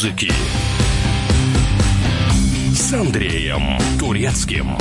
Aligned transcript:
музыки 0.00 0.32
с 2.72 2.92
Андреем 2.94 3.78
Турецким. 3.98 4.78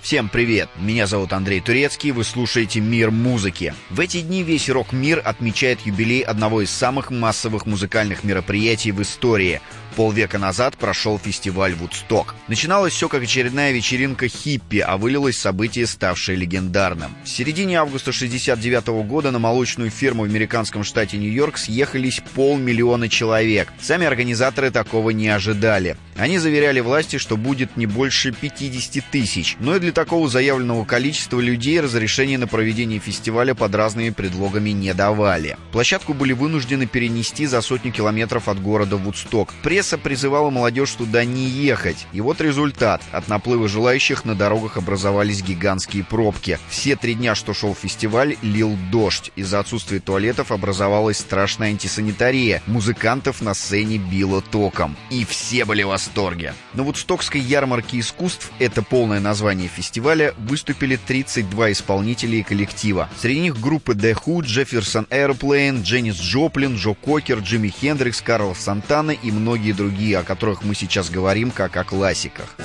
Всем 0.00 0.30
привет! 0.30 0.70
Меня 0.76 1.06
зовут 1.06 1.34
Андрей 1.34 1.60
Турецкий, 1.60 2.12
вы 2.12 2.24
слушаете 2.24 2.80
«Мир 2.80 3.10
музыки». 3.10 3.74
В 3.90 4.00
эти 4.00 4.22
дни 4.22 4.42
весь 4.42 4.70
рок-мир 4.70 5.20
отмечает 5.22 5.80
юбилей 5.84 6.22
одного 6.22 6.62
из 6.62 6.70
самых 6.70 7.10
массовых 7.10 7.66
музыкальных 7.66 8.24
мероприятий 8.24 8.90
в 8.90 9.02
истории– 9.02 9.60
Полвека 9.94 10.38
назад 10.38 10.76
прошел 10.76 11.18
фестиваль 11.18 11.74
«Вудсток». 11.74 12.34
Начиналось 12.48 12.92
все 12.92 13.08
как 13.08 13.22
очередная 13.22 13.70
вечеринка 13.70 14.26
хиппи, 14.26 14.78
а 14.78 14.96
вылилось 14.96 15.38
событие, 15.38 15.86
ставшее 15.86 16.36
легендарным. 16.36 17.14
В 17.22 17.28
середине 17.28 17.78
августа 17.78 18.10
69 18.10 18.88
года 19.06 19.30
на 19.30 19.38
молочную 19.38 19.90
ферму 19.90 20.22
в 20.22 20.26
американском 20.26 20.82
штате 20.82 21.16
Нью-Йорк 21.16 21.58
съехались 21.58 22.20
полмиллиона 22.34 23.08
человек. 23.08 23.72
Сами 23.80 24.04
организаторы 24.04 24.72
такого 24.72 25.10
не 25.10 25.28
ожидали. 25.28 25.96
Они 26.16 26.38
заверяли 26.38 26.80
власти, 26.80 27.18
что 27.18 27.36
будет 27.36 27.76
не 27.76 27.86
больше 27.86 28.32
50 28.32 29.04
тысяч, 29.10 29.56
но 29.60 29.76
и 29.76 29.80
для 29.80 29.92
такого 29.92 30.28
заявленного 30.28 30.84
количества 30.84 31.40
людей 31.40 31.80
разрешение 31.80 32.38
на 32.38 32.48
проведение 32.48 32.98
фестиваля 32.98 33.54
под 33.54 33.74
разными 33.74 34.10
предлогами 34.10 34.70
не 34.70 34.92
давали. 34.92 35.56
Площадку 35.72 36.14
были 36.14 36.32
вынуждены 36.32 36.86
перенести 36.86 37.46
за 37.46 37.60
сотню 37.60 37.92
километров 37.92 38.48
от 38.48 38.60
города 38.60 38.96
Вудсток. 38.96 39.54
Пресс 39.62 39.83
Пресса 39.84 39.98
призывала 39.98 40.48
молодежь 40.48 40.92
туда 40.92 41.26
не 41.26 41.44
ехать. 41.44 42.06
И 42.14 42.22
вот 42.22 42.40
результат. 42.40 43.02
От 43.12 43.28
наплыва 43.28 43.68
желающих 43.68 44.24
на 44.24 44.34
дорогах 44.34 44.78
образовались 44.78 45.42
гигантские 45.42 46.04
пробки. 46.04 46.58
Все 46.70 46.96
три 46.96 47.12
дня, 47.12 47.34
что 47.34 47.52
шел 47.52 47.74
фестиваль, 47.74 48.38
лил 48.40 48.78
дождь. 48.90 49.30
Из-за 49.36 49.58
отсутствия 49.58 50.00
туалетов 50.00 50.52
образовалась 50.52 51.18
страшная 51.18 51.68
антисанитария. 51.68 52.62
Музыкантов 52.66 53.42
на 53.42 53.52
сцене 53.52 53.98
било 53.98 54.40
током. 54.40 54.96
И 55.10 55.26
все 55.26 55.66
были 55.66 55.82
в 55.82 55.88
восторге. 55.88 56.54
На 56.72 56.82
Вудстокской 56.82 57.42
ярмарке 57.42 58.00
искусств, 58.00 58.52
это 58.58 58.80
полное 58.80 59.20
название 59.20 59.68
фестиваля, 59.68 60.32
выступили 60.38 60.96
32 60.96 61.72
исполнителя 61.72 62.38
и 62.38 62.42
коллектива. 62.42 63.10
Среди 63.20 63.40
них 63.40 63.60
группы 63.60 63.92
The 63.92 64.14
Who, 64.14 64.40
Jefferson 64.40 65.06
Airplane, 65.10 65.82
Дженнис 65.82 66.16
Джоплин, 66.16 66.76
Джо 66.76 66.94
Кокер, 66.94 67.40
Джимми 67.40 67.68
Хендрикс, 67.68 68.22
Карл 68.22 68.54
Сантана 68.54 69.10
и 69.10 69.30
многие 69.30 69.73
другие, 69.74 70.18
о 70.18 70.24
которых 70.24 70.62
мы 70.62 70.74
сейчас 70.74 71.10
говорим 71.10 71.50
как 71.50 71.76
о 71.76 71.84
классиках. 71.84 72.56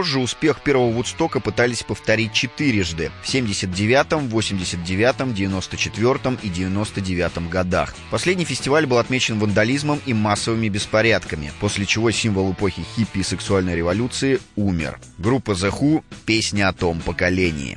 Позже 0.00 0.18
успех 0.18 0.62
первого 0.62 0.90
Вудстока 0.92 1.40
пытались 1.40 1.82
повторить 1.82 2.32
четырежды– 2.32 3.12
в 3.22 3.28
79-м, 3.28 4.28
89-м, 4.28 5.32
94-м 5.32 6.38
и 6.42 6.48
99-м 6.48 7.50
годах. 7.50 7.94
Последний 8.10 8.46
фестиваль 8.46 8.86
был 8.86 8.96
отмечен 8.96 9.38
вандализмом 9.38 10.00
и 10.06 10.14
массовыми 10.14 10.70
беспорядками, 10.70 11.52
после 11.60 11.84
чего 11.84 12.10
символ 12.12 12.52
эпохи 12.52 12.82
хиппи 12.96 13.18
и 13.18 13.22
сексуальной 13.22 13.76
революции 13.76 14.40
умер. 14.56 14.98
Группа 15.18 15.50
The 15.50 15.70
Who– 15.70 16.02
песня 16.24 16.68
о 16.68 16.72
том 16.72 17.00
поколении. 17.00 17.76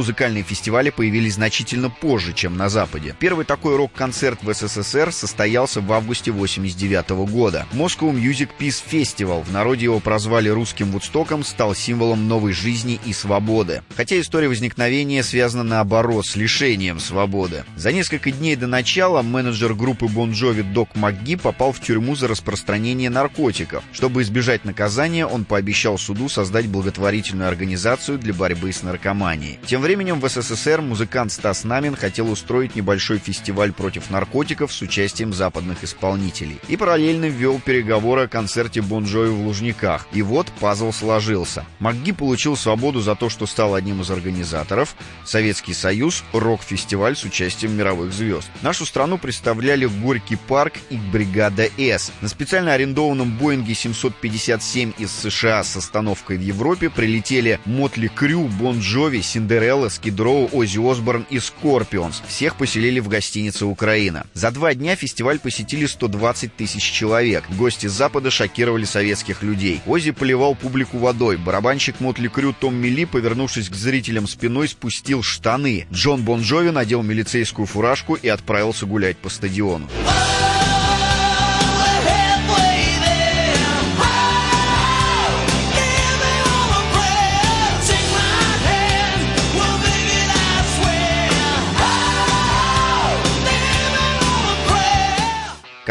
музыкальные 0.00 0.44
фестивали 0.44 0.88
появились 0.88 1.34
значительно 1.34 1.90
позже, 1.90 2.32
чем 2.32 2.56
на 2.56 2.70
Западе. 2.70 3.14
Первый 3.18 3.44
такой 3.44 3.76
рок-концерт 3.76 4.42
в 4.42 4.50
СССР 4.50 5.12
состоялся 5.12 5.82
в 5.82 5.92
августе 5.92 6.30
89 6.30 7.10
года. 7.30 7.66
Moscow 7.74 8.10
Music 8.10 8.48
Peace 8.58 8.82
Festival, 8.90 9.44
в 9.44 9.52
народе 9.52 9.84
его 9.84 10.00
прозвали 10.00 10.48
русским 10.48 10.90
Вудстоком, 10.90 11.44
стал 11.44 11.74
символом 11.74 12.28
новой 12.28 12.54
жизни 12.54 12.98
и 13.04 13.12
свободы. 13.12 13.82
Хотя 13.94 14.18
история 14.18 14.48
возникновения 14.48 15.22
связана 15.22 15.64
наоборот 15.64 16.24
с 16.24 16.34
лишением 16.34 16.98
свободы. 16.98 17.64
За 17.76 17.92
несколько 17.92 18.30
дней 18.30 18.56
до 18.56 18.66
начала 18.66 19.20
менеджер 19.20 19.74
группы 19.74 20.06
Bon 20.06 20.30
Jovi 20.30 20.62
Док 20.62 20.96
МакГи 20.96 21.36
попал 21.36 21.72
в 21.72 21.80
тюрьму 21.80 22.16
за 22.16 22.26
распространение 22.26 23.10
наркотиков. 23.10 23.84
Чтобы 23.92 24.22
избежать 24.22 24.64
наказания, 24.64 25.26
он 25.26 25.44
пообещал 25.44 25.98
суду 25.98 26.30
создать 26.30 26.68
благотворительную 26.68 27.48
организацию 27.48 28.18
для 28.18 28.32
борьбы 28.32 28.72
с 28.72 28.82
наркоманией. 28.82 29.58
Тем 29.66 29.82
временем 29.82 29.89
в 29.90 30.28
СССР 30.28 30.82
музыкант 30.82 31.32
Стас 31.32 31.64
Намин 31.64 31.96
хотел 31.96 32.30
устроить 32.30 32.76
небольшой 32.76 33.18
фестиваль 33.18 33.72
против 33.72 34.08
наркотиков 34.08 34.72
с 34.72 34.80
участием 34.82 35.32
западных 35.32 35.82
исполнителей 35.82 36.60
и 36.68 36.76
параллельно 36.76 37.24
ввел 37.24 37.58
переговоры 37.58 38.22
о 38.22 38.28
концерте 38.28 38.82
Бон 38.82 39.04
Джови 39.04 39.30
в 39.30 39.40
Лужниках. 39.44 40.06
И 40.12 40.22
вот 40.22 40.46
пазл 40.60 40.92
сложился. 40.92 41.64
МакГи 41.80 42.12
получил 42.12 42.56
свободу 42.56 43.00
за 43.00 43.16
то, 43.16 43.28
что 43.28 43.46
стал 43.46 43.74
одним 43.74 44.02
из 44.02 44.10
организаторов. 44.12 44.94
Советский 45.24 45.74
Союз— 45.74 46.22
рок-фестиваль 46.32 47.16
с 47.16 47.24
участием 47.24 47.76
мировых 47.76 48.12
звезд. 48.12 48.48
Нашу 48.62 48.86
страну 48.86 49.18
представляли 49.18 49.86
Горький 49.86 50.36
парк 50.36 50.74
и 50.90 50.98
Бригада 50.98 51.68
С. 51.76 52.12
На 52.20 52.28
специально 52.28 52.74
арендованном 52.74 53.36
Боинге 53.36 53.74
757 53.74 54.92
из 54.98 55.10
США 55.10 55.64
с 55.64 55.76
остановкой 55.76 56.38
в 56.38 56.42
Европе 56.42 56.90
прилетели 56.90 57.58
Mötley 57.64 58.06
Crüe, 58.06 58.42
Bon 58.44 58.78
Jovi, 58.78 59.20
Cinderella 59.20 59.79
Бандерелла, 59.80 59.88
Skid 59.88 60.18
Row, 60.18 60.48
Оззи 60.52 60.78
Осборн 60.78 61.26
и 61.30 61.38
Скорпионс. 61.38 62.22
Всех 62.26 62.56
поселили 62.56 63.00
в 63.00 63.08
гостинице 63.08 63.64
«Украина». 63.64 64.26
За 64.34 64.50
два 64.50 64.74
дня 64.74 64.96
фестиваль 64.96 65.38
посетили 65.38 65.86
120 65.86 66.54
тысяч 66.54 66.82
человек. 66.82 67.44
Гости 67.50 67.86
с 67.86 67.92
Запада 67.92 68.30
шокировали 68.30 68.84
советских 68.84 69.42
людей. 69.42 69.80
Оззи 69.86 70.12
поливал 70.12 70.54
публику 70.54 70.98
водой. 70.98 71.36
Барабанщик 71.36 72.00
Mötley 72.00 72.28
Crüe 72.28 72.52
Томми 72.52 72.74
Ли, 72.74 73.04
повернувшись 73.04 73.68
к 73.68 73.74
зрителям 73.74 74.26
спиной, 74.26 74.68
спустил 74.68 75.22
штаны. 75.22 75.86
Джон 75.92 76.22
Бон 76.22 76.42
Джови 76.42 76.70
надел 76.70 77.02
милицейскую 77.02 77.66
фуражку 77.66 78.14
и 78.14 78.28
отправился 78.28 78.86
гулять 78.86 79.16
по 79.16 79.28
стадиону. 79.28 79.88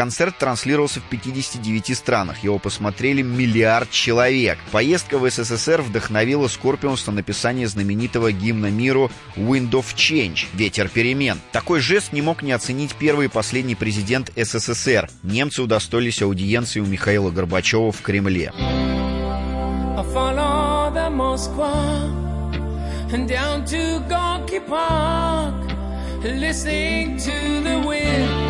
Концерт 0.00 0.38
транслировался 0.38 0.98
в 1.00 1.02
59 1.10 1.94
странах. 1.94 2.42
Его 2.42 2.58
посмотрели 2.58 3.20
миллиард 3.20 3.90
человек. 3.90 4.58
Поездка 4.72 5.18
в 5.18 5.30
СССР 5.30 5.82
вдохновила 5.82 6.48
Скорпионс 6.48 7.06
на 7.06 7.12
написание 7.12 7.68
знаменитого 7.68 8.32
гимна 8.32 8.70
миру 8.70 9.10
«Wind 9.36 9.72
of 9.72 9.94
Change»— 9.94 10.46
«Ветер 10.54 10.88
перемен». 10.88 11.38
Такой 11.52 11.80
жест 11.80 12.14
не 12.14 12.22
мог 12.22 12.40
не 12.40 12.52
оценить 12.52 12.94
первый 12.94 13.26
и 13.26 13.28
последний 13.28 13.74
президент 13.74 14.32
СССР. 14.34 15.10
Немцы 15.22 15.60
удостоились 15.60 16.22
аудиенции 16.22 16.80
у 16.80 16.86
Михаила 16.86 17.30
Горбачева 17.30 17.92
в 17.92 18.00
Кремле. 18.00 18.54
listening 26.22 27.16
to 27.16 27.60
the 27.62 27.78
wind 27.86 28.49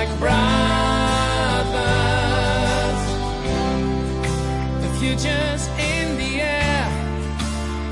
like 0.00 0.18
brothers. 0.18 0.40
The 4.82 4.90
future's 4.98 5.64
in 5.92 6.16
the 6.16 6.40
air, 6.40 6.88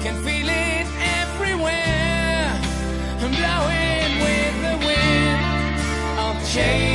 can 0.02 0.14
feel 0.24 0.48
it 0.48 0.86
everywhere. 1.20 2.48
I'm 3.22 3.32
blowing 3.40 4.12
with 4.24 4.54
the 4.64 4.76
wind 4.86 5.40
of 6.26 6.34
change. 6.50 6.87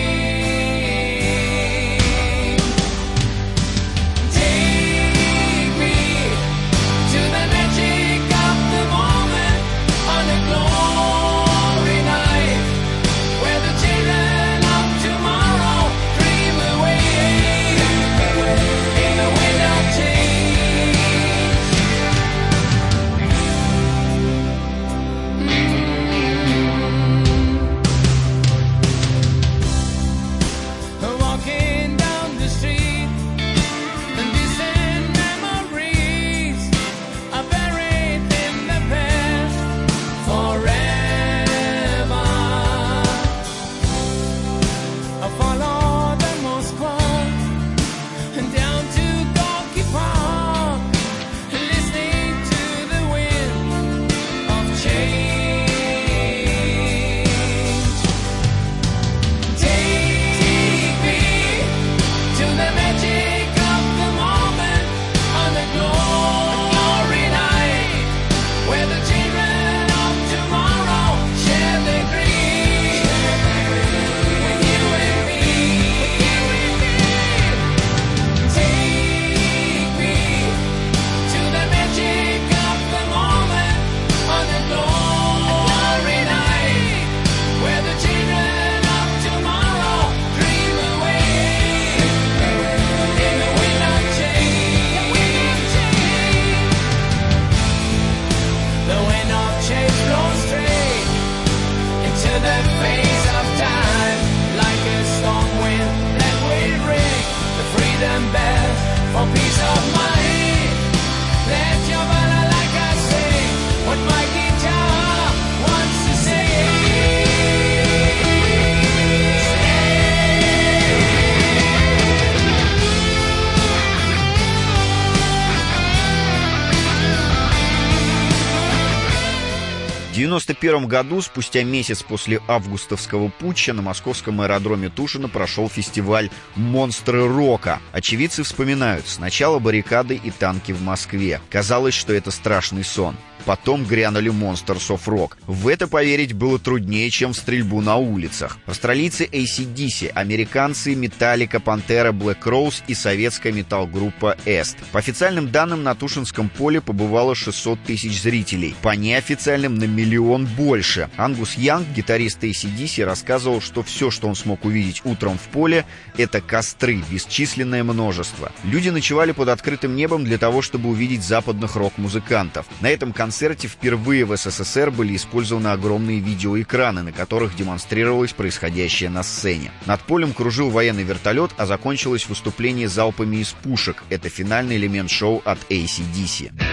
1991 130.37 130.87
году, 130.87 131.21
спустя 131.21 131.63
месяц 131.63 132.01
после 132.03 132.41
августовского 132.47 133.29
путча, 133.29 133.73
на 133.73 133.81
московском 133.81 134.41
аэродроме 134.41 134.89
Тушино 134.89 135.29
прошел 135.29 135.69
фестиваль 135.69 136.29
«Монстры 136.55 137.27
рока». 137.27 137.79
Очевидцы 137.91 138.43
вспоминают, 138.43 139.07
сначала 139.07 139.59
баррикады 139.59 140.15
и 140.15 140.31
танки 140.31 140.71
в 140.71 140.81
Москве. 140.81 141.41
Казалось, 141.49 141.93
что 141.93 142.13
это 142.13 142.31
страшный 142.31 142.83
сон. 142.83 143.15
Потом 143.45 143.83
грянули 143.85 144.31
Monsters 144.31 144.89
of 144.89 145.01
Rock. 145.05 145.33
В 145.47 145.67
это 145.67 145.87
поверить 145.87 146.33
было 146.33 146.59
труднее, 146.59 147.09
чем 147.09 147.33
в 147.33 147.37
стрельбу 147.37 147.81
на 147.81 147.97
улицах. 147.97 148.57
Австралийцы 148.65 149.25
ACDC, 149.25 150.09
американцы 150.09 150.93
Metallica, 150.93 151.61
Pantera, 151.61 152.11
Black 152.11 152.43
Rose 152.43 152.83
и 152.87 152.93
советская 152.93 153.51
металл-группа 153.51 154.37
Est. 154.45 154.77
По 154.91 154.99
официальным 154.99 155.51
данным, 155.51 155.83
на 155.83 155.95
Тушинском 155.95 156.49
поле 156.49 156.79
побывало 156.81 157.35
600 157.35 157.83
тысяч 157.83 158.21
зрителей. 158.21 158.75
По 158.81 158.95
неофициальным 158.95 159.75
на 159.75 159.85
миллион 159.85 160.45
больше. 160.45 161.09
Ангус 161.17 161.55
Янг, 161.55 161.87
гитарист 161.89 162.43
ACDC, 162.43 163.03
рассказывал, 163.03 163.61
что 163.61 163.83
все, 163.83 164.09
что 164.09 164.27
он 164.27 164.35
смог 164.35 164.63
увидеть 164.65 165.01
утром 165.03 165.37
в 165.37 165.49
поле, 165.49 165.85
это 166.17 166.39
костры, 166.41 167.01
бесчисленное 167.09 167.83
множество. 167.83 168.51
Люди 168.63 168.89
ночевали 168.89 169.33
под 169.33 169.49
открытым 169.49 169.95
небом 169.95 170.23
для 170.23 170.37
того, 170.37 170.61
чтобы 170.61 170.89
увидеть 170.89 171.23
западных 171.23 171.75
рок-музыкантов. 171.75 172.65
На 172.81 172.89
этом 172.89 173.11
концерте 173.11 173.32
впервые 173.67 174.25
в 174.25 174.35
СССР 174.35 174.91
были 174.91 175.15
использованы 175.15 175.67
огромные 175.69 176.19
видеоэкраны, 176.19 177.03
на 177.03 177.11
которых 177.11 177.55
демонстрировалось 177.55 178.33
происходящее 178.33 179.09
на 179.09 179.23
сцене. 179.23 179.71
Над 179.85 180.01
полем 180.01 180.33
кружил 180.33 180.69
военный 180.69 181.03
вертолет, 181.03 181.51
а 181.57 181.65
закончилось 181.65 182.27
выступление 182.27 182.87
залпами 182.87 183.37
из 183.37 183.53
пушек. 183.53 184.03
Это 184.09 184.29
финальный 184.29 184.77
элемент 184.77 185.09
шоу 185.09 185.41
от 185.45 185.59
ACDC. 185.69 186.72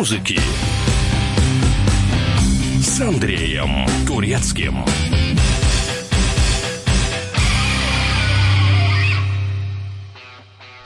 Музыки 0.00 0.40
с 2.80 3.00
Андреем 3.02 3.86
Турецким. 4.06 4.82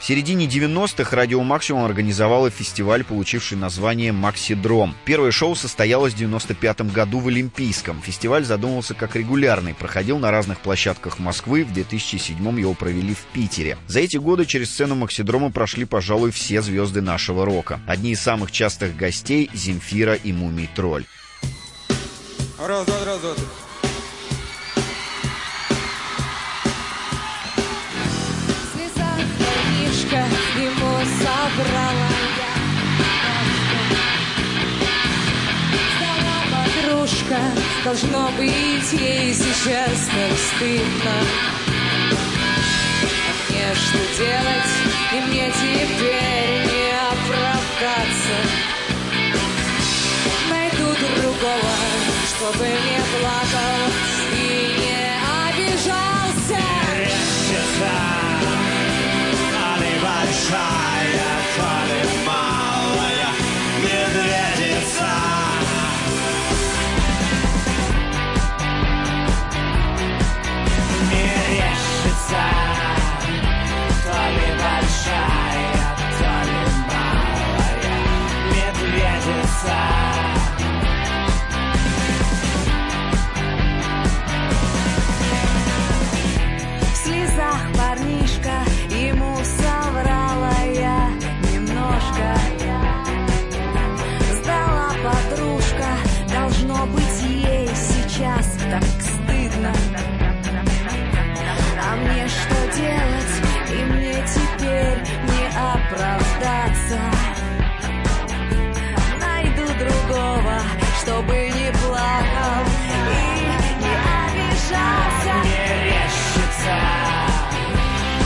В 0.04 0.06
середине 0.06 0.44
90-х 0.44 1.16
Радио 1.16 1.42
Максимум 1.42 1.86
организовало 1.86 2.50
фестиваль, 2.50 3.04
получивший 3.04 3.56
название 3.56 4.12
«Максидром». 4.12 4.94
Первое 5.06 5.30
шоу 5.30 5.54
состоялось 5.54 6.12
в 6.12 6.18
95 6.18 6.92
году 6.92 7.20
в 7.20 7.28
Олимпийском. 7.28 8.02
Фестиваль 8.02 8.44
задумывался 8.44 8.92
как 8.92 9.16
регулярный, 9.16 9.72
проходил 9.72 10.18
на 10.18 10.30
разных 10.30 10.60
площадках 10.60 11.18
Москвы, 11.20 11.64
в 11.64 11.72
2007 11.72 12.36
его 12.60 12.74
провели 12.74 13.14
в 13.14 13.22
Питере. 13.32 13.78
За 13.86 14.00
эти 14.00 14.18
годы 14.18 14.44
через 14.44 14.70
сцену 14.72 14.94
Максидрома 14.94 15.50
прошли, 15.50 15.86
пожалуй, 15.86 16.32
все 16.32 16.60
звезды 16.60 17.00
нашего 17.00 17.46
рока. 17.46 17.80
Одни 17.86 18.12
из 18.12 18.20
самых 18.20 18.52
частых 18.52 18.98
гостей– 18.98 19.48
Земфира 19.54 20.12
и 20.12 20.34
Мумий 20.34 20.68
Тролль. 20.74 21.06
Раз, 22.58 22.84
два, 22.84 23.04
раз, 23.06 23.20
два. 23.22 23.63
Забрала 30.70 32.08
Стала 35.96 36.38
подружка, 36.52 37.40
должно 37.84 38.30
быть 38.36 38.92
ей 38.92 39.32
сейчас 39.34 40.08
так 40.08 40.38
стыдно. 40.38 41.16
А 43.26 43.52
мне 43.52 43.74
что 43.74 43.98
делать, 44.16 44.72
и 45.12 45.20
мне 45.28 45.52
теперь 45.52 46.23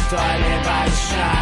что 0.08 0.16
ли 0.16 0.56
большая? 0.64 1.37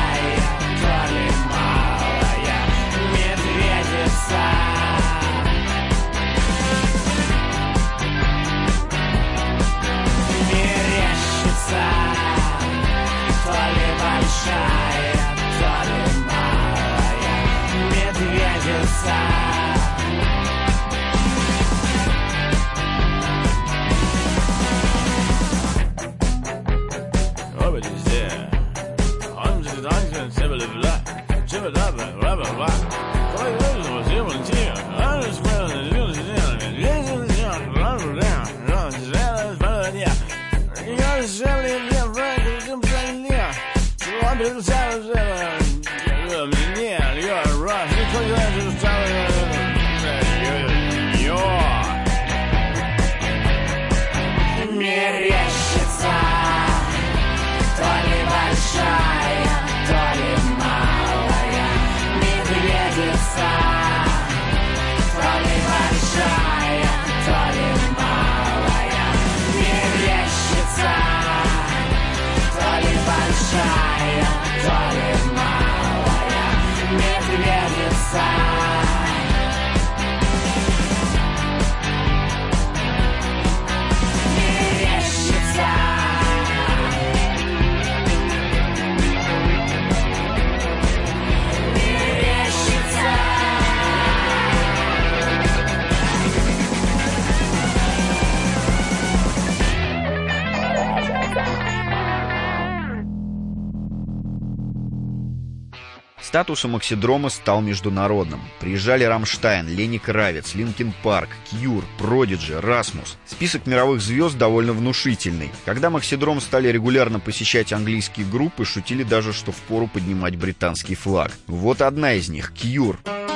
Статус 106.27 106.65
у 106.65 106.69
Максидрома 106.69 107.29
стал 107.29 107.61
международным. 107.61 108.41
Приезжали 108.59 109.05
Rammstein, 109.05 109.69
Lenny 109.69 109.99
Kravitz, 109.99 110.57
Linkin 110.57 110.93
Park, 111.05 111.29
Cure, 111.49 111.85
Prodigy, 111.99 112.61
Rasmus. 112.61 113.17
Список 113.27 113.67
мировых 113.67 114.01
звезд 114.01 114.37
довольно 114.37 114.73
внушительный. 114.73 115.53
Когда 115.65 115.89
Максидром 115.89 116.41
стали 116.41 116.67
регулярно 116.67 117.21
посещать 117.21 117.73
английские 117.73 118.27
группы, 118.27 118.65
шутили 118.65 119.05
даже, 119.05 119.33
что 119.33 119.53
впору 119.53 119.87
поднимать 119.87 120.35
британский 120.35 120.97
флаг. 120.97 121.31
Вот 121.47 121.81
одна 121.81 122.15
из 122.15 122.29
них– 122.29 122.53
Cure. 122.55 122.99
Cure. 123.05 123.36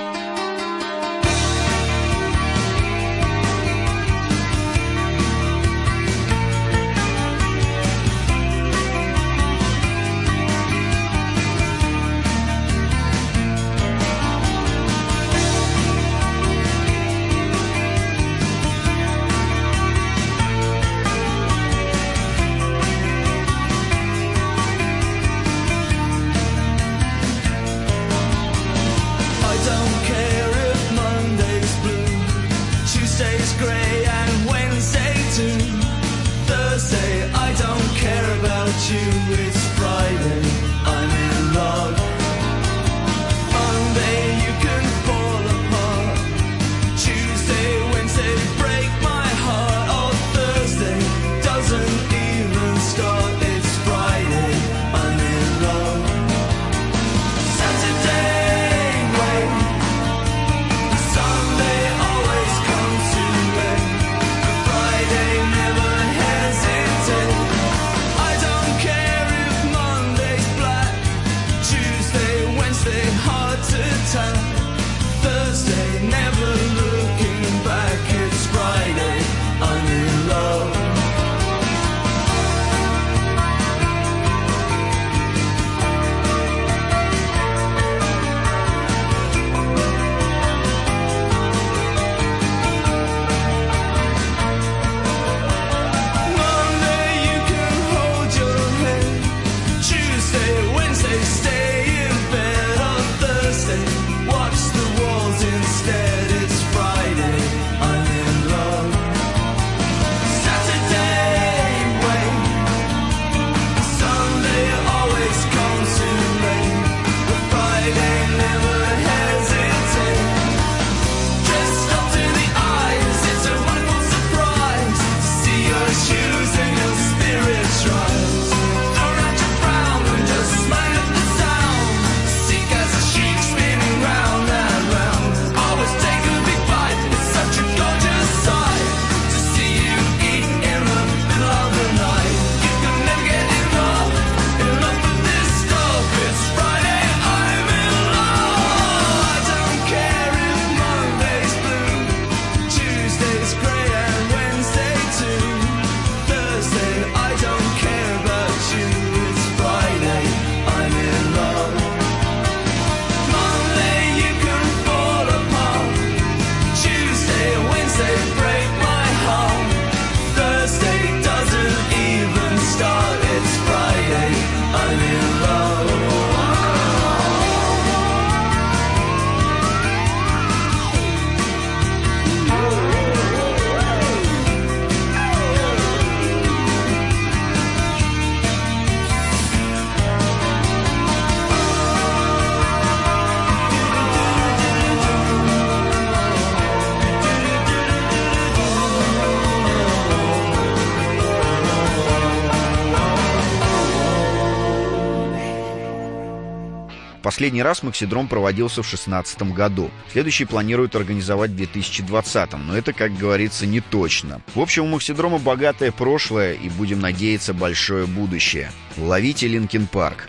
Последний 207.40 207.62
раз 207.62 207.82
Максидром 207.82 208.28
проводился 208.28 208.82
в 208.82 208.86
2016 208.86 209.54
году. 209.54 209.90
Следующий 210.12 210.44
планируют 210.44 210.94
организовать 210.94 211.52
в 211.52 211.56
2020, 211.56 212.52
но 212.66 212.76
это, 212.76 212.92
как 212.92 213.16
говорится, 213.16 213.64
не 213.64 213.80
точно. 213.80 214.42
В 214.54 214.60
общем, 214.60 214.84
у 214.84 214.88
Максидрома 214.88 215.38
богатое 215.38 215.90
прошлое 215.90 216.52
и, 216.52 216.68
будем 216.68 217.00
надеяться, 217.00 217.54
большое 217.54 218.04
будущее. 218.04 218.70
Ловите 218.98 219.48
Linkin 219.48 219.86
Park. 219.86 220.28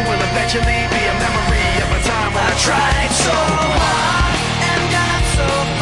Will 0.00 0.22
eventually 0.32 0.80
be 0.88 1.02
a 1.04 1.14
memory 1.20 1.70
of 1.84 1.88
a 1.92 2.00
time 2.08 2.32
when 2.32 2.44
I 2.44 2.54
tried 2.56 3.10
so 3.12 3.32
hard 3.32 4.34
and 4.70 4.82
got 4.90 5.22
so 5.36 5.46
far. 5.76 5.81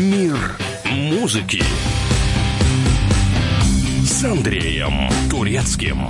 Мир 0.00 0.56
музыки 0.86 1.62
с 4.02 4.24
Андреем 4.24 5.10
Турецким. 5.28 6.08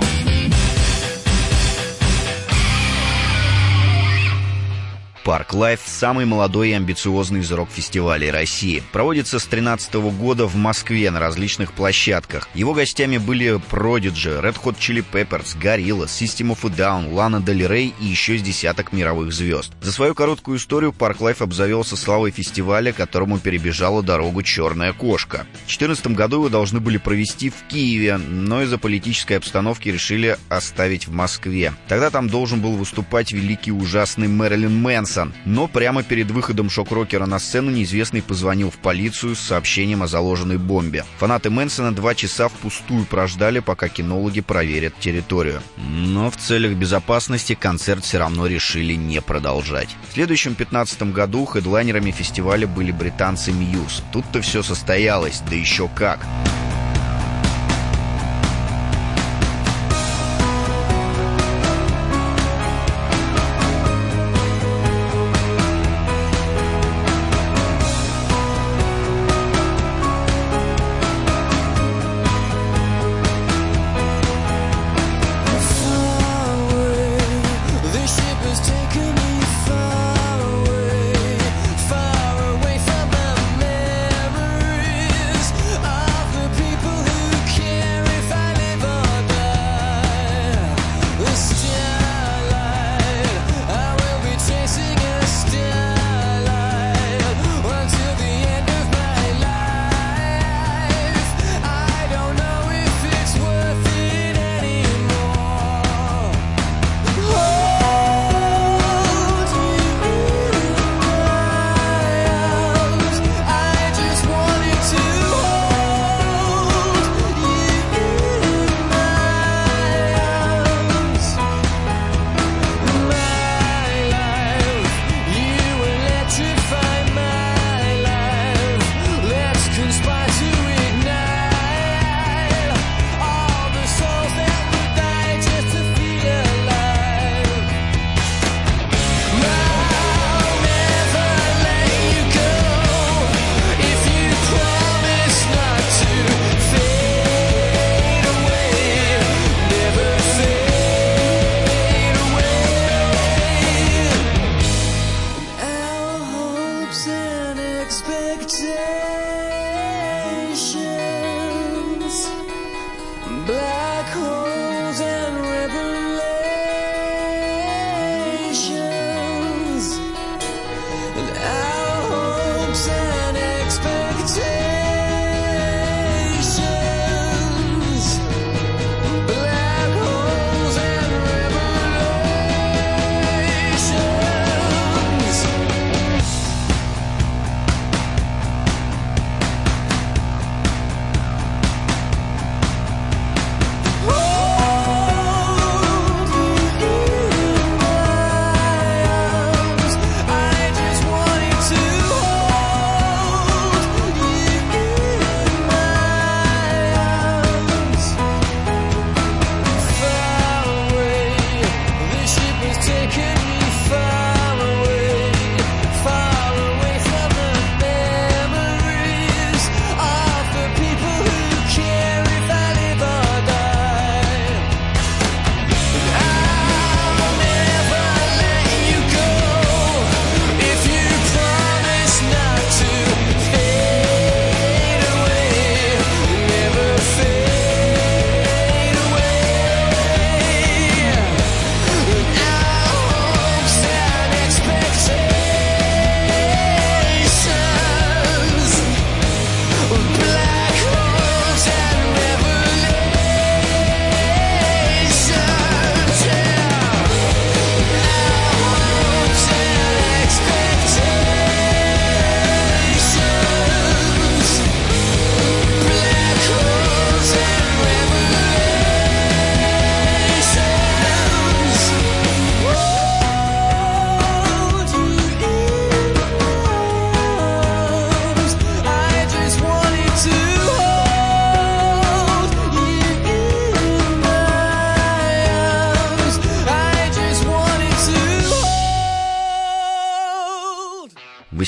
Park 5.23 5.53
Live – 5.53 5.85
самый 5.85 6.25
молодой 6.25 6.69
и 6.69 6.73
амбициозный 6.73 7.41
из 7.41 7.51
рок-фестивалей 7.51 8.31
России. 8.31 8.81
Проводится 8.91 9.37
с 9.37 9.43
2013 9.43 9.93
года 10.17 10.47
в 10.47 10.55
Москве 10.55 11.11
на 11.11 11.19
различных 11.19 11.73
площадках. 11.73 12.49
Его 12.55 12.73
гостями 12.73 13.17
были 13.17 13.61
Prodigy, 13.69 14.41
Red 14.41 14.57
Hot 14.63 14.77
Chili 14.79 15.05
Peppers, 15.11 15.55
Gorillaz, 15.61 16.07
System 16.07 16.55
of 16.55 16.59
a 16.63 16.75
Down, 16.75 17.13
Lana 17.13 17.43
Del 17.43 17.69
Rey 17.69 17.93
и 17.99 18.05
еще 18.05 18.37
с 18.37 18.41
десяток 18.41 18.93
мировых 18.93 19.31
звезд. 19.31 19.71
За 19.81 19.91
свою 19.91 20.15
короткую 20.15 20.57
историю 20.57 20.91
Park 20.91 21.21
Live 21.21 21.43
обзавелся 21.43 21.95
славой 21.95 22.31
фестиваля, 22.31 22.91
которому 22.91 23.37
перебежала 23.37 24.01
дорогу 24.01 24.41
«Черная 24.41 24.93
кошка». 24.93 25.45
В 25.65 25.67
2014 25.67 26.07
году 26.07 26.37
его 26.37 26.49
должны 26.49 26.79
были 26.79 26.97
провести 26.97 27.51
в 27.51 27.67
Киеве, 27.67 28.17
но 28.17 28.63
из-за 28.63 28.79
политической 28.79 29.33
обстановки 29.33 29.89
решили 29.89 30.37
оставить 30.49 31.07
в 31.07 31.11
Москве. 31.11 31.73
Тогда 31.87 32.09
там 32.09 32.27
должен 32.27 32.59
был 32.59 32.75
выступать 32.75 33.31
великий 33.31 33.71
ужасный 33.71 34.27
Мэрилин 34.27 34.81
Мэнсон, 35.11 35.33
но 35.45 35.67
прямо 35.67 36.03
перед 36.03 36.31
выходом 36.31 36.69
шок-рокера 36.69 37.25
на 37.25 37.39
сцену 37.39 37.69
неизвестный 37.69 38.21
позвонил 38.21 38.71
в 38.71 38.77
полицию 38.77 39.35
с 39.35 39.39
сообщением 39.39 40.03
о 40.03 40.07
заложенной 40.07 40.57
бомбе. 40.57 41.03
Фанаты 41.19 41.49
Мэнсона 41.49 41.93
два 41.93 42.15
часа 42.15 42.47
впустую 42.47 43.05
прождали, 43.05 43.59
пока 43.59 43.89
кинологи 43.89 44.41
проверят 44.41 44.93
территорию. 44.99 45.61
Но 45.77 46.31
в 46.31 46.37
целях 46.37 46.73
безопасности 46.73 47.55
концерт 47.55 48.05
все 48.05 48.19
равно 48.19 48.47
решили 48.47 48.93
не 48.93 49.21
продолжать. 49.21 49.89
В 50.09 50.13
следующем 50.13 50.55
15 50.55 51.03
году 51.13 51.45
хедлайнерами 51.45 52.11
фестиваля 52.11 52.67
были 52.67 52.91
британцы 52.91 53.51
Мьюз. 53.51 54.03
Тут-то 54.13 54.41
все 54.41 54.63
состоялось, 54.63 55.41
да 55.49 55.55
еще 55.55 55.89
как. 55.93 56.19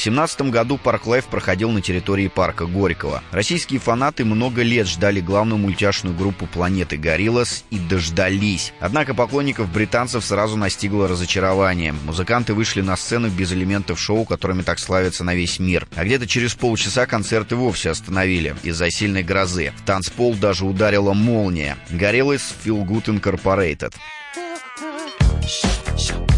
2018 0.04 0.52
году 0.52 0.78
Park 0.78 1.08
Live 1.08 1.26
проходил 1.26 1.72
на 1.72 1.82
территории 1.82 2.28
парка 2.28 2.66
Горького. 2.66 3.24
Российские 3.32 3.80
фанаты 3.80 4.26
много 4.26 4.62
лет 4.62 4.86
ждали 4.88 5.22
главную 5.22 5.58
мультяшную 5.58 6.13
группу 6.13 6.46
планеты 6.46 6.98
Gorillaz 6.98 7.63
и 7.70 7.80
дождались. 7.80 8.74
Однако 8.82 9.13
поклонников 9.13 9.72
британцев 9.72 10.26
сразу 10.26 10.58
настигло 10.58 11.08
разочарование. 11.08 11.94
Музыканты 11.94 12.54
вышли 12.54 12.82
на 12.82 12.98
сцену 12.98 13.30
без 13.30 13.54
элементов 13.54 13.98
шоу, 13.98 14.26
которыми 14.26 14.62
так 14.62 14.80
славятся 14.80 15.24
на 15.24 15.36
весь 15.36 15.60
мир. 15.60 15.88
А 15.96 16.04
где-то 16.04 16.28
через 16.28 16.54
полчаса 16.54 17.06
концерты 17.06 17.56
вовсе 17.56 17.92
остановили 17.92 18.56
из-за 18.63 18.92
сильной 18.92 19.24
грозы. 19.24 19.72
В 19.78 19.86
танцпол 19.86 20.36
даже 20.36 20.66
ударила 20.66 21.13
молния. 21.13 21.78
Gorillaz 21.89 22.54
Feel 22.66 22.86
Good 22.86 23.06
Incorporated. 23.06 23.94
Said 25.96 26.33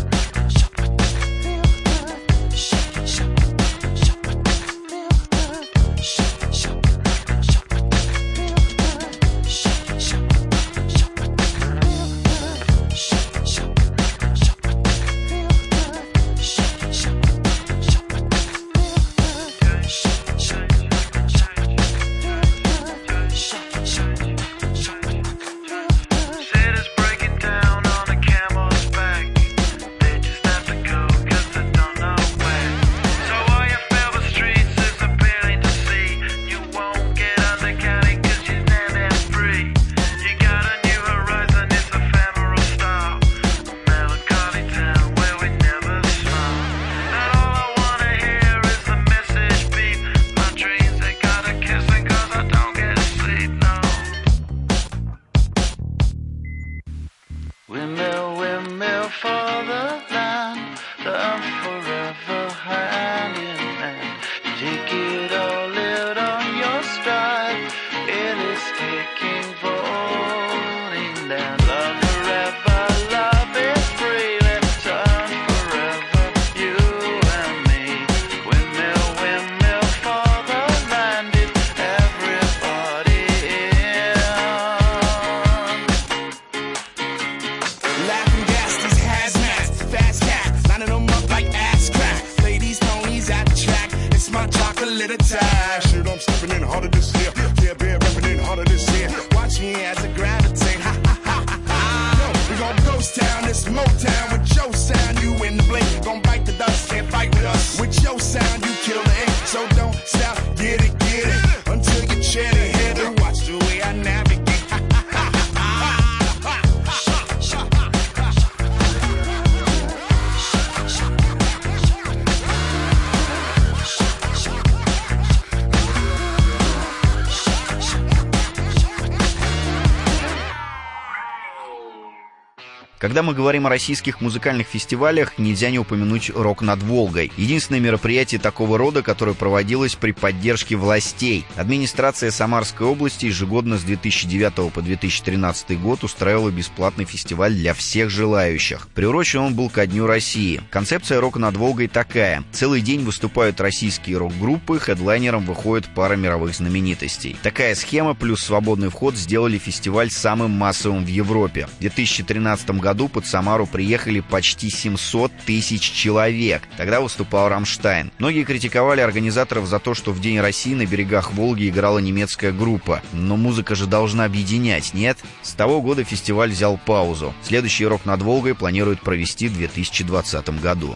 Когда 133.06 133.22
мы 133.22 133.36
говорим 133.36 133.68
о 133.68 133.70
российских 133.70 134.20
музыкальных 134.20 134.66
фестивалях, 134.66 135.38
нельзя 135.38 135.70
не 135.70 135.78
упомянуть 135.78 136.32
«Рок 136.32 136.64
над 136.64 136.82
Волгой». 136.82 137.32
Единственное 137.38 137.80
мероприятие 137.80 138.42
такого 138.42 138.80
рода, 138.80 139.04
которое 139.04 139.36
проводилось 139.36 139.94
при 139.94 140.12
поддержке 140.12 140.76
властей. 140.76 141.46
Администрация 141.56 142.32
Самарской 142.32 142.88
области 142.88 143.28
ежегодно 143.28 143.78
с 143.78 143.84
2009 143.84 144.74
по 144.74 144.82
2013 144.82 145.80
год 145.80 146.04
устраивала 146.04 146.50
бесплатный 146.50 147.06
фестиваль 147.06 147.54
для 147.54 147.76
всех 147.76 148.10
желающих. 148.10 148.88
Приурочен 148.96 149.42
он 149.42 149.54
был 149.54 149.70
ко 149.70 149.86
Дню 149.86 150.08
России. 150.08 150.64
Концепция 150.72 151.22
«Рок 151.22 151.38
над 151.38 151.56
Волгой» 151.58 151.88
такая. 151.88 152.44
Целый 152.54 152.82
день 152.82 153.04
выступают 153.04 153.62
российские 153.62 154.18
рок-группы, 154.18 154.80
хедлайнером 154.80 155.46
выходит 155.46 155.94
пара 155.94 156.16
мировых 156.16 156.56
знаменитостей. 156.56 157.38
Такая 157.44 157.76
схема 157.76 158.16
плюс 158.16 158.42
свободный 158.44 158.90
вход 158.90 159.16
сделали 159.16 159.60
фестиваль 159.60 160.10
самым 160.10 160.50
массовым 160.50 161.06
в 161.06 161.10
Европе. 161.10 161.68
В 161.78 161.82
2013 161.82 162.72
году 162.72 162.95
под 163.10 163.26
Самару 163.26 163.68
приехали 163.68 164.22
почти 164.22 164.70
700 164.70 165.32
тысяч 165.46 165.82
человек. 165.82 166.64
Тогда 166.78 167.02
выступал 167.02 167.50
Рамштайн. 167.50 168.12
Многие 168.18 168.44
критиковали 168.44 169.02
организаторов 169.02 169.68
за 169.68 169.80
то, 169.80 169.94
что 169.94 170.12
в 170.12 170.20
День 170.20 170.40
России 170.40 170.74
на 170.74 170.86
берегах 170.86 171.34
Волги 171.34 171.70
играла 171.70 172.00
немецкая 172.00 172.52
группа. 172.52 173.02
Но 173.14 173.38
музыка 173.38 173.76
же 173.76 173.86
должна 173.86 174.26
объединять, 174.26 174.94
нет? 174.94 175.18
С 175.42 175.54
того 175.54 175.82
года 175.82 176.04
фестиваль 176.04 176.52
взял 176.52 176.78
паузу. 176.78 177.34
Следующий 177.44 177.86
рок 177.86 178.06
над 178.06 178.22
Волгой 178.22 178.56
планируют 178.56 179.02
провести 179.02 179.48
в 179.48 179.54
2020 179.54 180.62
году. 180.62 180.96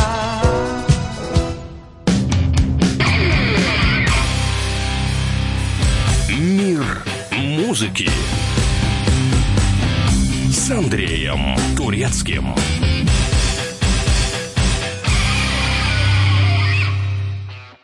Музыки 7.71 8.09
с 10.51 10.71
Андреем 10.71 11.55
Турецким. 11.77 12.53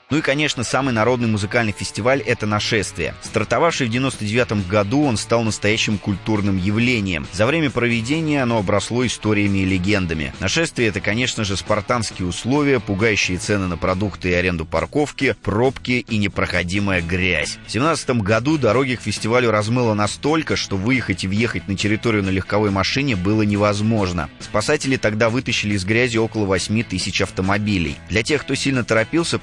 Ну 0.09 0.19
и, 0.19 0.21
конечно, 0.21 0.63
самый 0.63 0.93
народный 0.93 1.27
музыкальный 1.27 1.73
фестиваль— 1.73 2.21
это 2.25 2.45
«Нашествие». 2.45 3.13
Стартовавший 3.23 3.87
в 3.87 3.89
99 3.89 4.65
году, 4.65 5.03
он 5.03 5.17
стал 5.17 5.43
настоящим 5.43 5.97
культурным 5.97 6.55
явлением. 6.55 7.27
За 7.33 7.45
время 7.45 7.69
проведения 7.69 8.41
оно 8.43 8.59
обросло 8.59 9.05
историями 9.05 9.59
и 9.59 9.65
легендами. 9.65 10.33
«Нашествие»— 10.39 10.87
это, 10.89 11.01
конечно 11.01 11.43
же, 11.43 11.57
спартанские 11.57 12.25
условия, 12.25 12.79
пугающие 12.79 13.37
цены 13.37 13.67
на 13.67 13.75
продукты 13.75 14.29
и 14.29 14.33
аренду 14.33 14.65
парковки, 14.65 15.35
пробки 15.43 16.05
и 16.07 16.17
непроходимая 16.17 17.01
грязь. 17.01 17.57
В 17.67 17.71
2017 17.71 18.21
году 18.21 18.57
дороги 18.57 18.95
к 18.95 19.01
фестивалю 19.01 19.51
размыло 19.51 19.93
настолько, 19.93 20.55
что 20.55 20.77
выехать 20.77 21.25
и 21.25 21.27
въехать 21.27 21.67
на 21.67 21.75
территорию 21.75 22.23
на 22.23 22.29
легковой 22.29 22.71
машине 22.71 23.17
было 23.17 23.41
невозможно. 23.41 24.29
Спасатели 24.39 24.95
тогда 24.95 25.29
вытащили 25.29 25.73
из 25.73 25.83
грязи 25.83 26.17
около 26.17 26.45
8 26.45 26.83
тысяч 26.83 27.21
автомобилей. 27.21 27.97
Для 28.07 28.23
тех, 28.23 28.43
кто 28.43 28.55
сильно 28.55 28.85
торопился, 28.85 29.37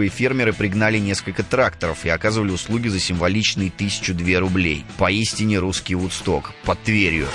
предприимчивые 0.00 0.08
фермеры 0.08 0.52
пригнали 0.52 0.98
несколько 0.98 1.42
тракторов 1.42 2.04
и 2.04 2.08
оказывали 2.08 2.50
услуги 2.50 2.88
за 2.88 2.98
символичные 2.98 3.70
1002 3.74 4.40
рублей. 4.40 4.84
Поистине 4.98 5.58
русский 5.58 5.94
Вудсток. 5.94 6.52
Под 6.64 6.82
Тверью. 6.82 7.26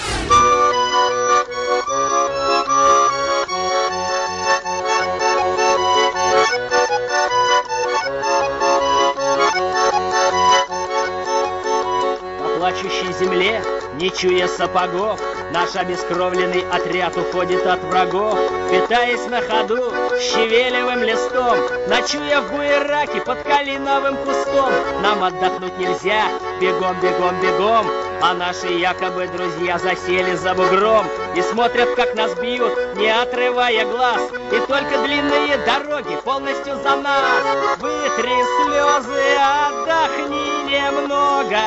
По 12.40 12.58
плачущей 12.58 13.14
земле, 13.20 13.62
не 14.00 14.10
чуя 14.10 14.48
сапогов, 14.48 15.20
Наш 15.56 15.74
обескровленный 15.78 16.66
отряд 16.70 17.16
уходит 17.16 17.66
от 17.66 17.82
врагов, 17.86 18.38
Питаясь 18.70 19.26
на 19.30 19.40
ходу 19.40 19.90
щавелевым 20.20 21.02
листом, 21.02 21.58
Ночуя 21.88 22.42
в 22.42 22.52
буераке 22.52 23.22
под 23.22 23.42
калиновым 23.44 24.18
кустом. 24.18 24.74
Нам 25.02 25.24
отдохнуть 25.24 25.78
нельзя, 25.78 26.24
бегом, 26.60 27.00
бегом, 27.00 27.40
бегом, 27.40 27.88
А 28.22 28.34
наши 28.34 28.68
якобы 28.68 29.30
друзья 29.30 29.80
засели 29.80 30.36
за 30.36 30.54
бугром 30.56 31.08
И 31.38 31.42
смотрят, 31.42 31.96
как 31.96 32.16
нас 32.16 32.34
бьют, 32.36 32.98
не 32.98 33.10
отрывая 33.10 33.86
глаз, 33.86 34.24
И 34.52 34.60
только 34.68 35.04
длинные 35.06 35.58
дороги 35.60 36.18
полностью 36.26 36.76
за 36.84 36.98
нас. 36.98 37.78
Вытри 37.78 38.44
слезы, 38.66 39.24
отдохни 39.40 40.66
немного, 40.70 41.62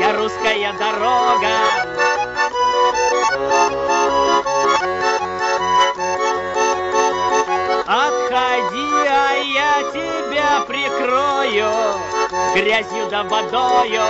Я 0.00 0.12
русская 0.18 0.72
дорога. 0.72 1.95
Отходи, 7.86 8.90
а 9.08 9.32
я 9.34 9.90
тебя 9.92 10.64
прикрою 10.66 11.70
Грязью 12.54 13.08
да 13.10 13.22
водою 13.22 14.02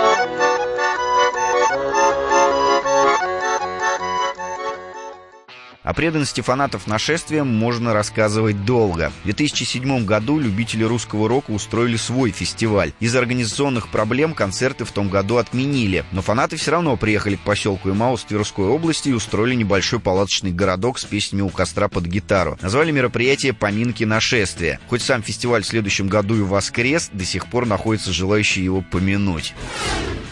О 5.87 5.93
преданности 5.93 6.41
фанатов 6.41 6.85
нашествиям 6.85 7.47
можно 7.47 7.93
рассказывать 7.93 8.65
долго. 8.65 9.13
В 9.21 9.23
2007 9.23 10.03
году 10.03 10.37
любители 10.37 10.83
русского 10.83 11.29
рока 11.29 11.51
устроили 11.51 11.95
свой 11.95 12.31
фестиваль. 12.31 12.91
Из-за 12.99 13.19
организационных 13.19 13.87
проблем 13.87 14.33
концерты 14.33 14.83
в 14.83 14.91
том 14.91 15.07
году 15.07 15.37
отменили, 15.37 16.03
но 16.11 16.21
фанаты 16.21 16.57
все 16.57 16.71
равно 16.71 16.97
приехали 16.97 17.37
к 17.37 17.39
поселку 17.39 17.89
Имаус 17.89 18.25
Тверской 18.25 18.65
области 18.65 19.07
и 19.07 19.13
устроили 19.13 19.55
небольшой 19.55 20.01
палаточный 20.01 20.51
городок 20.51 20.99
с 20.99 21.05
песнями 21.05 21.43
у 21.43 21.47
костра 21.47 21.87
под 21.87 22.05
гитару. 22.05 22.57
Назвали 22.61 22.91
мероприятие 22.91 23.53
«Поминки 23.53 24.03
нашествия». 24.03 24.81
Хоть 24.89 25.01
сам 25.01 25.23
фестиваль 25.23 25.63
в 25.63 25.67
следующем 25.67 26.09
году 26.09 26.35
и 26.35 26.41
воскрес, 26.41 27.09
до 27.13 27.23
сих 27.23 27.45
пор 27.45 27.65
находятся 27.65 28.11
желающие 28.11 28.65
его 28.65 28.81
помянуть. 28.81 29.55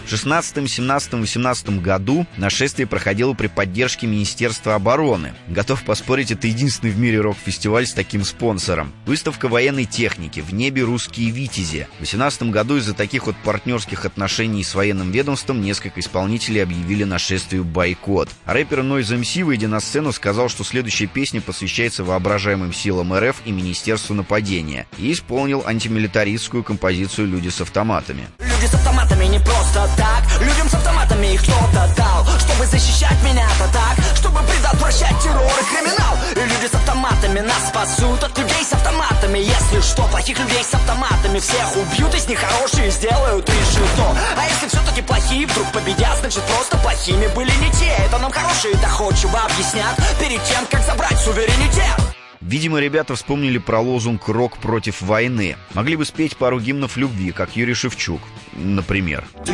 В 0.05 0.09
16, 0.09 0.69
17, 0.69 1.13
18 1.13 1.81
году 1.81 2.27
нашествие 2.37 2.85
проходило 2.85 3.33
при 3.33 3.47
поддержке 3.47 4.05
Министерства 4.05 4.75
обороны. 4.75 5.33
Готов 5.47 5.83
поспорить, 5.83 6.29
это 6.29 6.45
единственный 6.45 6.91
в 6.91 6.99
мире 6.99 7.21
рок-фестиваль 7.21 7.87
с 7.87 7.93
таким 7.93 8.23
спонсором. 8.23 8.93
Выставка 9.07 9.47
военной 9.47 9.85
техники 9.85 10.41
«В 10.41 10.53
небе 10.53 10.83
русские 10.83 11.31
витязи». 11.31 11.87
В 11.97 12.01
18 12.01 12.51
году 12.51 12.77
из-за 12.77 12.93
таких 12.93 13.25
вот 13.25 13.35
партнерских 13.43 14.05
отношений 14.05 14.63
с 14.63 14.75
военным 14.75 15.09
ведомством 15.09 15.59
несколько 15.59 16.01
исполнителей 16.01 16.61
объявили 16.61 17.03
нашествию 17.03 17.63
бойкот. 17.63 18.29
Рэпер 18.45 18.81
Noise 18.81 19.19
MC, 19.19 19.43
выйдя 19.43 19.67
на 19.67 19.79
сцену, 19.79 20.11
сказал, 20.11 20.49
что 20.49 20.63
следующая 20.63 21.07
песня 21.07 21.41
посвящается 21.41 22.03
воображаемым 22.03 22.73
силам 22.73 23.11
РФ 23.11 23.37
и 23.45 23.51
Министерству 23.51 24.13
нападения. 24.13 24.85
И 24.99 25.11
исполнил 25.11 25.63
антимилитаристскую 25.65 26.63
композицию 26.63 27.27
«Люди 27.27 27.49
с 27.49 27.59
автоматами». 27.59 28.27
Люди 28.37 28.67
с 28.67 28.75
автоматами 28.75 29.24
не 29.35 29.39
просто 29.39 29.89
так. 29.97 30.41
Людям 30.41 30.69
с 30.69 30.73
автоматами 30.73 31.27
их 31.27 31.43
кто-то 31.43 31.89
дал 31.97 32.25
Чтобы 32.39 32.65
защищать 32.65 33.21
меня-то 33.21 33.67
так 33.73 33.95
Чтобы 34.15 34.39
предотвращать 34.43 35.19
террор 35.21 35.51
и 35.61 35.65
криминал. 35.65 36.15
И 36.31 36.39
люди 36.39 36.67
с 36.71 36.73
автоматами 36.73 37.39
нас 37.41 37.67
спасут 37.67 38.23
От 38.23 38.37
людей 38.37 38.63
с 38.63 38.71
автоматами. 38.73 39.39
Если 39.39 39.81
что, 39.81 40.03
плохих 40.03 40.39
людей 40.39 40.63
с 40.63 40.73
автоматами 40.73 41.39
Всех 41.39 41.75
убьют, 41.75 42.15
из 42.15 42.27
них 42.27 42.39
хорошие 42.39 42.89
сделают 42.91 43.49
решето 43.49 44.15
А 44.37 44.45
если 44.45 44.67
все-таки 44.69 45.01
плохие 45.01 45.47
вдруг 45.47 45.67
победят 45.73 46.17
Значит 46.19 46.43
просто 46.43 46.77
плохими 46.77 47.27
были 47.35 47.51
не 47.55 47.71
те. 47.71 47.91
Это 48.05 48.17
нам 48.19 48.31
хорошие 48.31 48.75
доходчиво 48.75 49.39
объяснят 49.39 49.95
Перед 50.19 50.41
тем, 50.45 50.65
как 50.67 50.81
забрать 50.85 51.19
суверенитет 51.19 52.15
Видимо, 52.45 52.79
ребята 52.79 53.15
вспомнили 53.15 53.57
про 53.57 53.79
лозунг 53.79 54.27
«Рок 54.27 54.59
против 54.59 55.01
войны». 55.01 55.55
Могли 55.73 55.95
бы 55.95 56.05
спеть 56.05 56.37
пару 56.37 56.59
гимнов 56.59 56.95
любви, 56.95 57.31
как 57.31 57.55
Юрий 57.55 57.73
Шевчук, 57.73 58.21
например. 58.53 59.25
Ты 59.43 59.53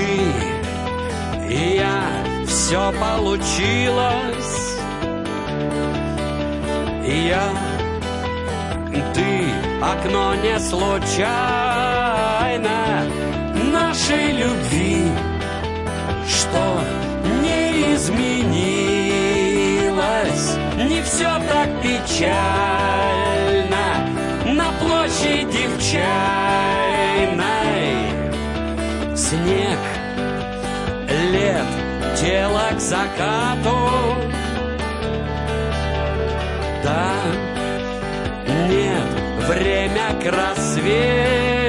и 1.50 1.78
я, 1.78 2.04
все 2.46 2.92
получилось. 2.92 4.78
И 7.08 7.28
я, 7.30 7.50
ты, 9.14 9.46
окно 9.82 10.36
не 10.36 10.60
случайно 10.60 11.30
нашей 13.72 14.34
любви, 14.34 15.06
что 16.28 16.84
не 17.42 17.96
изменилось. 17.96 18.91
Не 20.92 21.02
все 21.04 21.30
так 21.48 21.70
печально 21.82 22.86
на 24.46 24.72
площади 24.74 25.68
в 25.68 25.80
чайной. 25.82 27.32
Снег, 29.16 29.80
лет, 31.32 31.66
тело 32.20 32.72
к 32.76 32.80
закату. 32.82 33.80
Да, 36.84 37.14
нет, 38.68 39.10
время 39.48 40.08
к 40.22 40.26
рассвету. 40.26 41.61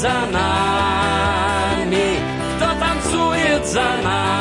За 0.00 0.26
нами? 0.32 2.06
Кто 2.56 2.68
танцует 2.80 3.66
за 3.66 3.82
нами? 4.02 4.39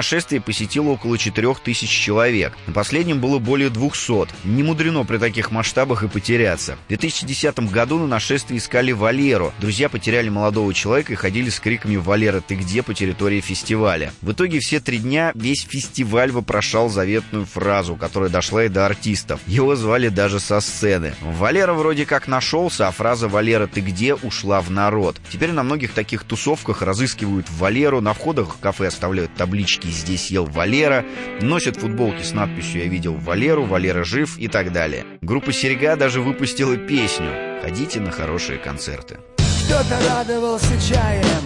Нашествие 0.00 0.40
посетило 0.40 0.88
около 0.88 1.18
4000 1.18 1.86
человек. 1.86 2.54
На 2.66 2.72
последнем 2.72 3.20
было 3.20 3.38
более 3.38 3.68
200. 3.68 4.28
Не 4.44 4.62
мудрено 4.62 5.04
при 5.04 5.18
таких 5.18 5.50
масштабах 5.50 6.02
и 6.02 6.08
потеряться. 6.08 6.78
В 6.86 6.88
2010 6.88 7.70
году 7.70 7.98
на 7.98 8.06
нашествии 8.06 8.56
искали 8.56 8.92
Валеру. 8.92 9.52
Друзья 9.58 9.90
потеряли 9.90 10.30
молодого 10.30 10.72
человека 10.72 11.12
и 11.12 11.16
ходили 11.16 11.50
с 11.50 11.60
криками 11.60 11.96
«Валера, 11.96 12.40
ты 12.40 12.54
где?» 12.54 12.82
по 12.82 12.94
территории 12.94 13.42
фестиваля. 13.42 14.10
В 14.22 14.32
итоге 14.32 14.60
все 14.60 14.80
три 14.80 14.96
дня 14.96 15.32
весь 15.34 15.66
фестиваль 15.68 16.30
вопрошал 16.30 16.88
заветную 16.88 17.44
фразу, 17.44 17.94
которая 17.94 18.30
дошла 18.30 18.64
и 18.64 18.68
до 18.70 18.86
артистов. 18.86 19.38
Его 19.46 19.76
звали 19.76 20.08
даже 20.08 20.40
со 20.40 20.60
сцены. 20.60 21.14
Валера 21.20 21.74
вроде 21.74 22.06
как 22.06 22.26
нашелся, 22.26 22.88
а 22.88 22.90
фраза 22.90 23.28
«Валера, 23.28 23.66
ты 23.66 23.82
где?» 23.82 24.14
ушла 24.14 24.62
в 24.62 24.70
народ. 24.70 25.20
Теперь 25.28 25.52
на 25.52 25.62
многих 25.62 25.92
таких 25.92 26.24
тусовках 26.24 26.80
разыскивают 26.80 27.50
Валеру, 27.50 28.00
на 28.00 28.14
входах 28.14 28.54
в 28.54 28.60
кафе 28.60 28.86
оставляют 28.86 29.34
таблички 29.34 29.89
«Здесь 29.90 30.30
ел 30.30 30.46
Валера», 30.46 31.04
носят 31.40 31.76
футболки 31.76 32.22
с 32.22 32.32
надписью 32.32 32.82
«Я 32.84 32.88
видел 32.88 33.14
Валеру», 33.14 33.64
«Валера 33.64 34.04
жив» 34.04 34.38
и 34.38 34.48
так 34.48 34.72
далее. 34.72 35.04
Группа 35.20 35.52
«Серега» 35.52 35.96
даже 35.96 36.20
выпустила 36.20 36.76
песню 36.76 37.60
«Ходите 37.62 38.00
на 38.00 38.10
хорошие 38.10 38.58
концерты». 38.58 39.18
Кто-то 39.66 39.98
радовался 40.08 40.80
чаем, 40.80 41.42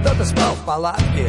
кто-то 0.00 0.24
спал 0.24 0.54
в 0.54 0.64
палатке. 0.64 1.28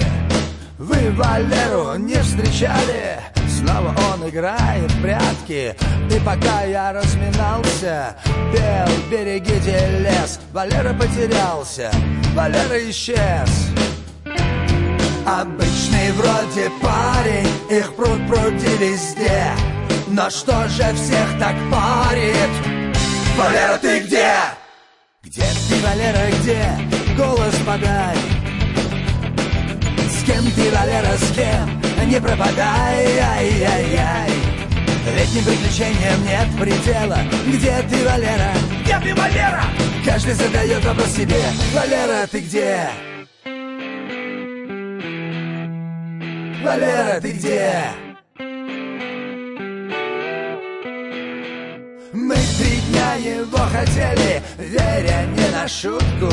Вы 0.77 1.11
Валеру 1.11 1.95
не 1.97 2.15
встречали, 2.15 3.19
снова 3.49 3.95
он 4.13 4.29
играет 4.29 4.89
в 4.89 5.01
прятки. 5.01 5.75
И 6.09 6.19
пока 6.25 6.63
я 6.63 6.93
разминался, 6.93 8.15
пел 8.51 8.87
«Берегите 9.11 9.99
лес», 9.99 10.39
Валера 10.53 10.93
потерялся, 10.93 11.91
Валера 12.33 12.89
исчез. 12.89 13.71
Обычный 15.25 16.11
вроде 16.13 16.71
парень, 16.81 17.47
их 17.69 17.95
пруд 17.95 18.27
пруди 18.27 18.77
везде. 18.79 19.51
Но 20.07 20.29
что 20.29 20.67
же 20.67 20.83
всех 20.93 21.39
так 21.39 21.55
парит? 21.71 22.49
Валера, 23.37 23.77
ты 23.77 23.99
где? 23.99 24.33
Где 25.23 25.43
ты, 25.69 25.75
Валера, 25.83 26.31
где? 26.39 26.91
Голос 27.15 27.55
подай 27.65 28.17
С 30.09 30.23
кем 30.25 30.43
ты, 30.51 30.71
Валера, 30.71 31.15
с 31.17 31.31
кем? 31.35 32.09
Не 32.09 32.19
пропадай, 32.19 33.19
ай-яй-яй 33.19 34.31
Летним 35.15 35.45
приключениям 35.45 36.25
нет 36.25 36.47
предела 36.59 37.19
Где 37.47 37.81
ты, 37.89 38.03
Валера? 38.05 38.51
Где 38.83 38.99
ты, 38.99 39.15
Валера? 39.15 39.63
Каждый 40.03 40.33
задает 40.33 40.83
вопрос 40.83 41.11
себе 41.11 41.41
Валера, 41.73 42.27
ты 42.27 42.39
где? 42.39 42.89
Валера, 46.63 47.19
ты 47.19 47.31
где? 47.31 47.73
Мы 52.13 52.35
три 52.35 52.81
дня 52.89 53.15
его 53.15 53.57
хотели, 53.57 54.43
веря 54.59 55.25
не 55.25 55.49
на 55.49 55.67
шутку, 55.67 56.31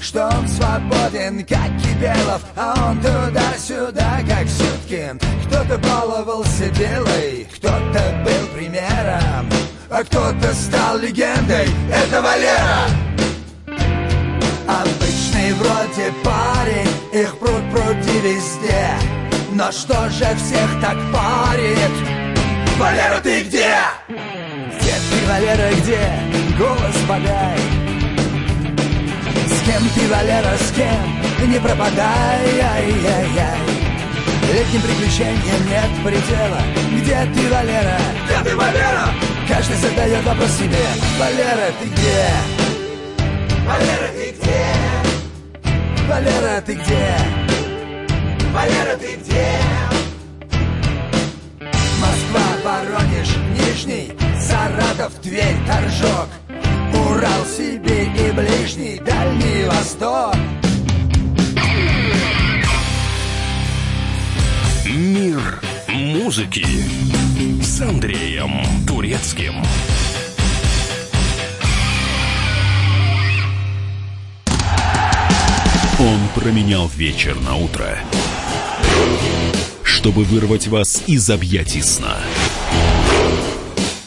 что 0.00 0.26
он 0.26 0.48
свободен, 0.48 1.44
как 1.44 1.70
Кипелов, 1.80 2.42
а 2.56 2.90
он 2.90 3.00
туда-сюда, 3.00 4.20
как 4.28 4.48
Сюткин. 4.48 5.20
Кто-то 5.46 5.78
баловался 5.78 6.68
белой, 6.70 7.46
кто-то 7.54 8.24
был 8.24 8.46
примером, 8.56 9.48
а 9.88 10.02
кто-то 10.02 10.52
стал 10.52 10.98
легендой. 10.98 11.68
Это 11.92 12.20
Валера! 12.22 12.88
Обычный 14.66 15.52
вроде 15.54 16.12
парень, 16.24 16.90
их 17.12 17.38
пруд 17.38 17.62
пруди 17.70 18.18
везде. 18.20 19.19
Но 19.60 19.70
что 19.70 20.08
же 20.08 20.24
всех 20.36 20.80
так 20.80 20.96
парит? 21.12 21.92
Валера, 22.78 23.20
ты 23.22 23.42
где? 23.42 23.76
Где 24.08 24.94
ты, 25.10 25.28
Валера, 25.28 25.70
где? 25.82 26.00
Голос 26.58 26.96
подай. 27.06 27.58
С 29.48 29.60
кем 29.66 29.82
ты, 29.94 30.08
Валера, 30.08 30.56
с 30.56 30.72
кем? 30.72 31.50
Не 31.50 31.58
пропадай, 31.58 32.58
ай-яй-яй. 32.58 33.58
Летним 34.50 34.80
приключениям 34.80 35.68
нет 35.68 35.90
предела. 36.04 36.62
Где 36.92 37.28
ты, 37.34 37.54
Валера? 37.54 37.98
Где 38.24 38.50
ты, 38.50 38.56
Валера? 38.56 39.10
Каждый 39.46 39.76
задает 39.76 40.24
вопрос 40.24 40.52
себе. 40.52 40.86
Валера, 41.18 41.70
ты 41.78 41.86
где? 41.86 42.30
Валера, 43.66 44.08
ты 44.16 44.30
где? 44.40 44.64
Валера, 46.08 46.60
ты 46.62 46.74
где? 46.76 47.39
Валера, 48.52 48.96
ты 48.98 49.16
где? 49.16 49.46
Москва, 52.00 52.42
Воронеж, 52.64 53.28
Нижний, 53.58 54.12
Саратов, 54.40 55.14
Тверь, 55.22 55.56
Торжок, 55.66 56.28
Урал, 56.92 57.44
Сибирь 57.46 58.10
и 58.16 58.32
Ближний, 58.32 58.98
Дальний 58.98 59.66
Восток. 59.66 60.34
Мир 64.84 65.60
музыки 65.88 66.66
с 67.62 67.80
Андреем 67.80 68.62
Турецким. 68.86 69.54
Он 76.00 76.18
променял 76.34 76.88
вечер 76.88 77.38
на 77.40 77.56
утро, 77.56 77.98
чтобы 79.82 80.24
вырвать 80.24 80.68
вас 80.68 81.02
из 81.06 81.28
объятий 81.30 81.82
сна. 81.82 82.16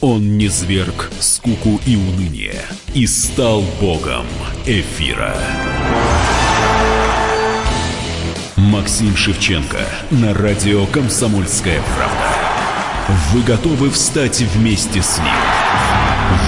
Он 0.02 0.38
не 0.38 0.48
зверг 0.48 1.10
скуку 1.20 1.80
и 1.86 1.96
уныние 1.96 2.62
и 2.94 3.08
стал 3.08 3.64
богом 3.80 4.26
эфира. 4.66 5.36
Максим 8.58 9.16
Шевченко 9.16 9.80
на 10.12 10.34
радио 10.34 10.86
«Комсомольская 10.88 11.82
правда». 11.96 12.44
Вы 13.32 13.44
готовы 13.44 13.90
встать 13.90 14.42
вместе 14.42 15.02
с 15.02 15.20
ним? 15.20 15.28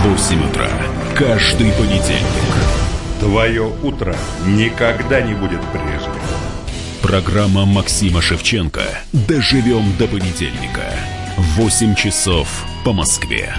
В 0.04 0.10
8 0.10 0.50
утра 0.50 0.70
каждый 1.16 1.72
понедельник. 1.72 2.26
Твое 3.20 3.72
утро 3.84 4.16
никогда 4.46 5.22
не 5.22 5.34
будет 5.34 5.62
прежним. 5.72 6.35
Программа 7.16 7.64
Максима 7.66 8.22
Шевченко 8.22 8.84
«Доживем 9.14 9.96
до 9.98 10.06
понедельника». 10.06 10.94
8 11.38 11.96
часов 11.96 12.66
по 12.84 12.92
Москве. 12.92 13.56